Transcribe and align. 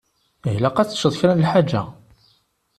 Ilaq 0.53 0.77
ad 0.77 0.87
teččeḍ 0.89 1.13
kra 1.19 1.33
n 1.35 1.41
lḥaǧa. 1.45 1.83